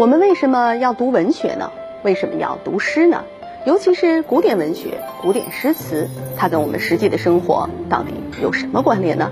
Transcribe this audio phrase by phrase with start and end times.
[0.00, 1.72] 我们为什么要读文学呢？
[2.02, 3.24] 为什么要读诗呢？
[3.66, 9.30] 尤其是古典文学、古典诗词，它跟我们实际的生活到底有什么关联呢？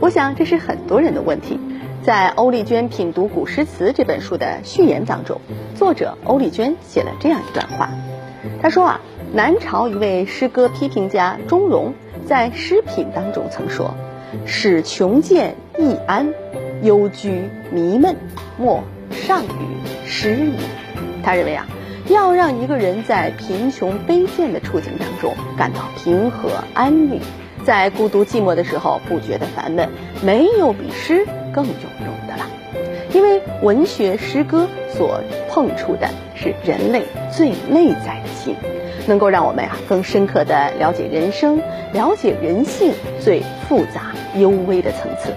[0.00, 1.58] 我想这是很多人的问题。
[2.02, 5.40] 在欧丽娟品读古诗词这本书的序言当中，
[5.76, 7.88] 作者欧丽娟写了这样一段话。
[8.60, 9.00] 她说啊，
[9.32, 11.94] 南朝一位诗歌批评家钟嵘
[12.26, 13.94] 在《诗品》当中曾说
[14.44, 16.34] ：“使穷贱易安，
[16.82, 18.14] 忧居迷闷，
[18.58, 20.56] 莫上于诗矣。”
[21.22, 21.66] 他认为啊。
[22.08, 27.20] 要让一个人在贫穷卑贱的处境当中感到平和安宁，
[27.64, 29.88] 在孤独寂寞的时候不觉得烦闷，
[30.20, 32.50] 没有比诗更有用的了。
[33.14, 38.56] 因为文学诗歌所碰触的是人类最内在的心，
[39.06, 45.32] 能够让我们呀更深刻地了解人生，了解人性最复杂幽微的层次。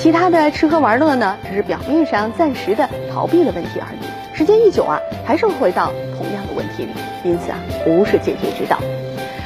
[0.00, 4.34] 其他的吃喝玩乐呢，只是表面上暂时的逃避了问题而已。
[4.34, 6.92] 时间一久啊，还是会回到同样的问题里，
[7.22, 8.78] 因此啊，不是解决之道。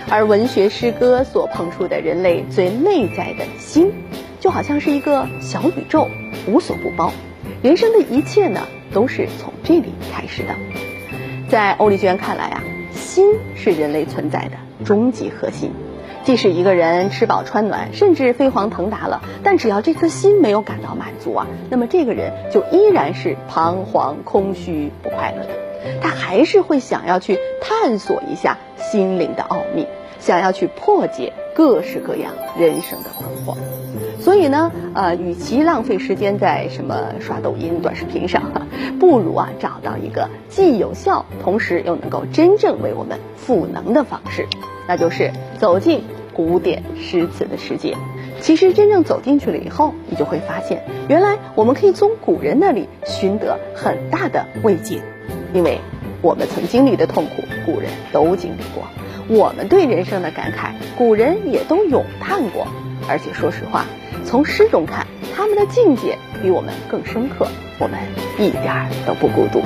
[0.09, 3.91] 而文学诗歌所碰触的人类最内在的心，
[4.39, 6.09] 就好像是一个小宇宙，
[6.47, 7.13] 无所不包。
[7.61, 8.61] 人生的一切呢，
[8.93, 10.55] 都是从这里开始的。
[11.49, 15.73] 在欧丽娟看来啊，心是人类存在的终极核心。
[16.25, 25.51] 即使一个人吃饱穿暖，甚至飞黄腾达了，但只要这颗心没有感到满足啊，那么这个人就依然是彷徨、空虚、不快乐的。
[26.01, 29.87] 他还是会想要去探索一下心灵的奥秘，
[30.19, 33.59] 想要去破解各式各样人生的困惑。
[34.19, 38.51] 所以呢，呃，与其浪费时间在什么刷抖音、短视频上，
[38.99, 44.47] 不如啊找到一个既有效，同时又能够真正为我们赋能的方式。
[44.87, 47.97] 那就是走进古典诗词的世界。
[48.41, 55.01] 其实真正走进去了以后，你就会发现，原来我们可以从古人那里寻得很大的慰藉，
[55.55, 55.79] 因为
[56.21, 58.85] 我们曾经历的痛苦，古人都经历过；
[59.29, 62.67] 我们对人生的感慨，古人也都咏叹过。
[63.09, 63.87] 而且说实话，
[64.25, 67.47] 从诗中看，他们的境界比我们更深刻，
[67.79, 67.99] 我们
[68.39, 69.61] 一点儿都不孤独。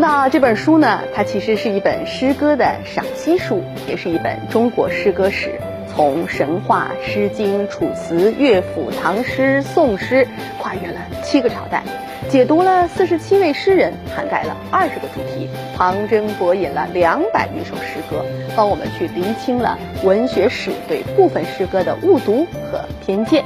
[0.00, 5.60] 说到这本书呢，它其实是一本诗歌的赏析书，也是一本中国诗歌史，
[5.94, 10.26] 从神话、诗经、楚辞、乐府、唐诗、宋诗，
[10.58, 11.82] 跨越了七个朝代，
[12.30, 18.24] 解读了四十七位诗人，涵盖了二十个主题，旁征博引了两百余首诗歌，
[18.56, 23.44] 帮我们去厘清了文学史对部分诗歌的误读和偏见。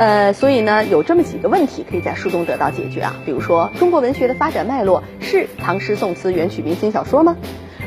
[0.00, 3.16] 呃，所以呢，有这么几个问题可以在书中得到解决啊。
[3.26, 7.36] 比如说，中国文学的发展脉络是唐诗宋词元曲明清小说吗？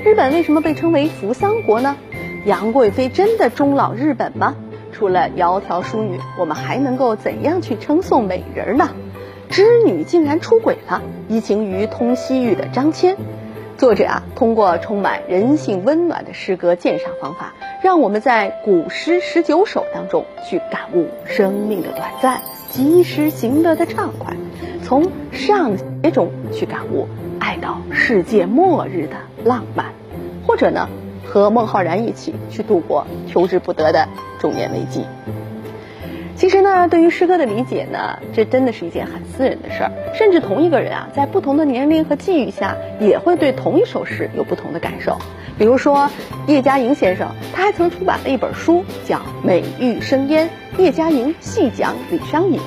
[0.06, 1.98] 日本为什么被称为扶桑国呢？
[2.46, 4.56] 杨贵妃真的终老日本吗？
[4.92, 8.92] 除了窈窕淑女，我们还能够怎样去称颂美人呢？
[9.50, 13.16] 织女竟然出轨了，移情于通西域的张骞。
[13.78, 24.36] 作者啊，通过充满人性温暖的诗歌鉴赏方法，让我们在古诗十九首当中去感悟生命的短暂，及时行乐的畅快，
[24.84, 27.08] 从上学中去感悟
[27.40, 29.88] 爱到世界末日的浪漫，
[30.46, 30.88] 或者呢，
[31.26, 34.08] 和孟浩然一起去度过求之不得的
[34.40, 35.06] 中年危机。
[36.36, 39.92] 其实呢，对于诗歌的理解呢，这真的是一件很私人的事儿。
[40.14, 45.18] 甚至同一个人啊，在不同的年龄和际遇下，也会对同一首诗有不同的感受。
[45.58, 46.10] 比如说，
[46.48, 50.50] 叶嘉莹先生，他还曾出版了一本书，叫《美玉生烟》，
[50.82, 52.60] 叶嘉莹细讲李商隐，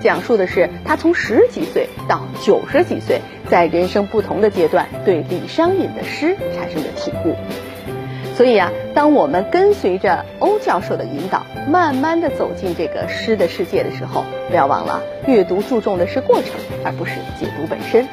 [0.00, 7.34] 讲述的是他从十几岁到九十几岁，在人生不同的阶段对李商隐的诗产生的体悟。
[8.36, 16.50] 所以啊，当我们跟随着欧教授的引导，慢慢的走进这个诗的世界的时候，不要忘了，阅读注重的是过程，
[16.84, 18.06] 而不是解读本身。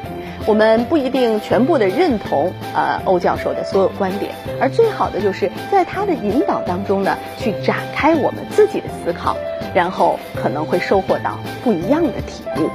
[0.45, 9.35] 我们不一定全部的认同呃欧教授的所有观点，而最好的就是在他的引导当中呢，去展开我们自己的思考，
[9.73, 12.69] 然后可能会收获到不一样的体悟。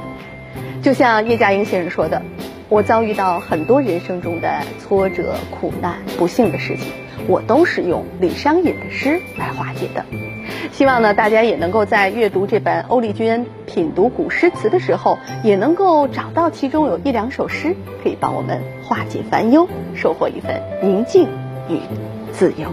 [0.83, 2.21] 就像叶嘉莹先生说的，
[2.69, 6.91] 我遭遇到很多人生中的挫折、苦难、不幸的事情。
[7.27, 10.03] 我都是用李商隐的诗来化解的，
[10.71, 21.27] 希望呢大家也能够在阅读这本欧丽娟品读古诗词的时候，也能够找到其中有一两首诗可以帮我们化解烦忧，收获一份宁静
[21.69, 21.79] 与
[22.31, 22.69] 自由。